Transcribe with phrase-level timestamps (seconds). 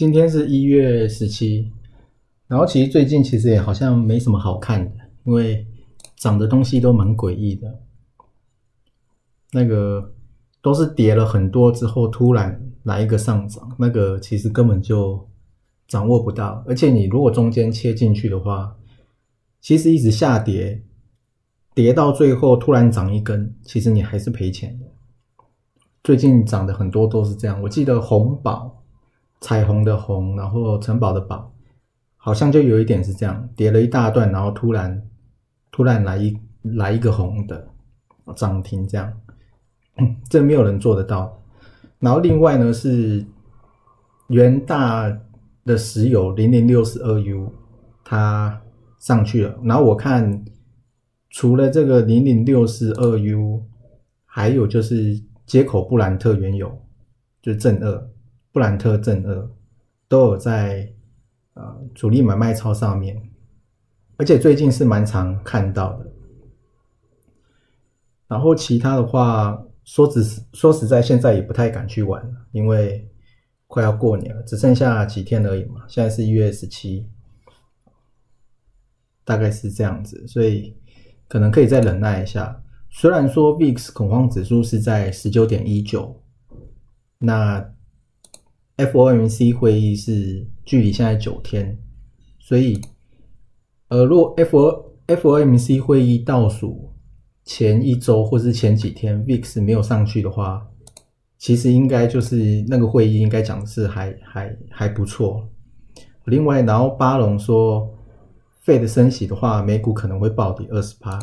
[0.00, 1.70] 今天是一月十七，
[2.48, 4.92] 然后其实最近其实也好像没什么好看的，
[5.26, 5.66] 因为
[6.16, 7.80] 涨的东西都蛮诡异的，
[9.52, 10.14] 那个
[10.62, 15.28] 都是跌了很多之后突然来一个上涨，那个其实根本就
[15.86, 18.74] 掌握不到，而且你如果中间切进去的话，
[19.60, 20.82] 其实一直下跌，
[21.74, 24.86] 跌到最后突然涨一根，其实你还是赔钱的。
[26.02, 28.79] 最近涨的很多都是这样，我记得红宝。
[29.40, 31.52] 彩虹的红，然后城堡的堡，
[32.16, 35.02] 好像就有一点是这样，叠了一大段，然后突然
[35.72, 37.66] 突然来一来一个红的
[38.36, 39.12] 涨停，这样，
[40.28, 41.42] 这没有人做得到。
[41.98, 43.24] 然后另外呢是
[44.28, 45.10] 元大
[45.64, 47.52] 的石油零零六十二 U，
[48.04, 48.60] 它
[48.98, 49.58] 上去了。
[49.64, 50.44] 然后我看
[51.30, 53.64] 除了这个零零六十二 U，
[54.24, 56.78] 还有就是接口布兰特原油，
[57.42, 58.10] 就是正二。
[58.52, 59.50] 布兰特正二
[60.08, 60.92] 都有在
[61.54, 63.30] 呃主力买卖超上面，
[64.16, 66.12] 而且最近是蛮常看到的。
[68.26, 73.08] 然后其他的话，说只是说实在，现在也不太敢去玩了，因为
[73.68, 75.82] 快要过年了，只剩下几天而已嘛。
[75.86, 77.08] 现在是一月十七，
[79.24, 80.76] 大概是这样子，所以
[81.28, 82.60] 可能可以再忍耐一下。
[82.88, 86.20] 虽然说 VIX 恐慌指数是在十九点一九，
[87.18, 87.72] 那。
[88.86, 91.78] FOMC 会议是距离现在九天，
[92.38, 92.80] 所以，
[93.88, 94.56] 呃，若 F
[95.06, 96.92] FOMC 会议倒数
[97.44, 100.66] 前一周或是前几天，VIX 没有上去的话，
[101.36, 105.48] 其实应该就是那个会议应该讲是还还还不错。
[106.26, 107.92] 另外，然后巴隆说
[108.64, 111.18] ，Fed 升息的话，美股可能会暴跌二十趴。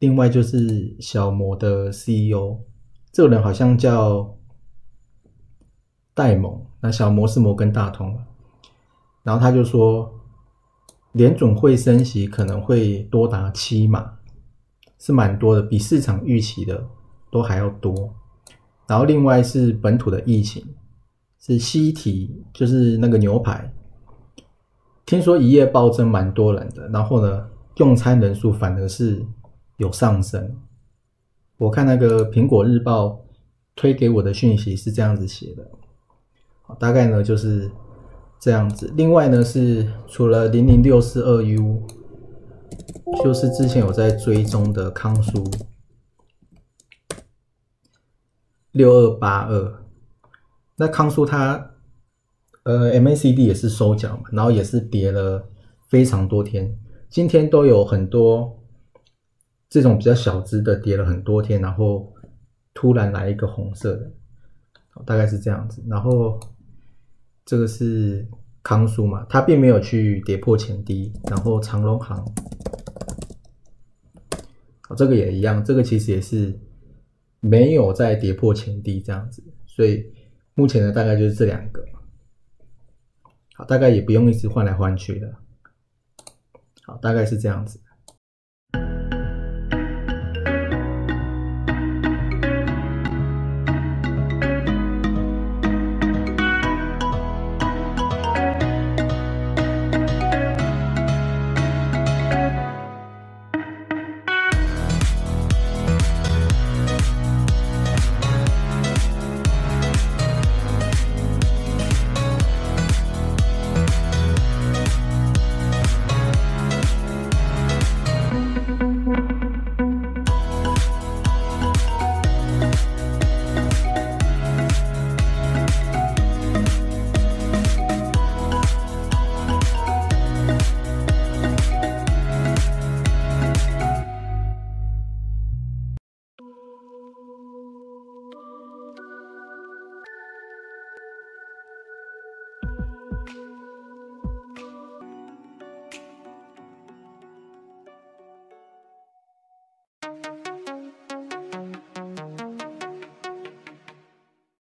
[0.00, 2.58] 另外就是小摩的 CEO，
[3.12, 4.36] 这个人好像叫
[6.12, 6.60] 戴蒙。
[6.82, 8.18] 那小摩是摩根大通
[9.22, 10.12] 然后他就说，
[11.12, 14.14] 联准会升息可能会多达七码，
[14.98, 16.84] 是蛮多的，比市场预期的
[17.30, 18.12] 都还要多。
[18.88, 20.74] 然后另外是本土的疫情，
[21.38, 23.72] 是西提，就是那个牛排，
[25.06, 29.24] 听说一夜暴增蛮多人的，然后呢，用餐人数反而是
[29.76, 30.58] 有上升。
[31.58, 33.20] 我看那个苹果日报
[33.76, 35.70] 推给我的讯息是这样子写的。
[36.78, 37.70] 大概呢就是
[38.40, 38.92] 这样子。
[38.96, 41.86] 另外呢是除了零零六四二 U，
[43.22, 45.44] 就是之前有在追踪的康苏
[48.72, 49.84] 六二八二。
[50.76, 51.72] 那康苏它
[52.64, 55.48] 呃 MACD 也是收脚嘛，然后也是跌了
[55.88, 56.76] 非常多天。
[57.08, 58.58] 今天都有很多
[59.68, 62.12] 这种比较小只的跌了很多天，然后
[62.74, 64.10] 突然来一个红色的，
[65.04, 65.80] 大概是这样子。
[65.86, 66.40] 然后。
[67.44, 68.26] 这个是
[68.62, 72.24] 康苏嘛，它并没有去跌破前低，然后长隆行，
[74.96, 76.58] 这个也一样，这个其实也是
[77.40, 80.04] 没有在跌破前低这样子，所以
[80.54, 81.84] 目前呢大概就是这两个，
[83.54, 85.34] 好，大概也不用一直换来换去的，
[86.84, 87.80] 好，大概是这样子。